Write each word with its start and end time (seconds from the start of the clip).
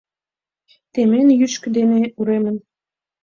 Темен 0.93 1.27
йӱкшӧ 1.39 1.67
дене 1.77 2.01
уремым. 2.19 2.57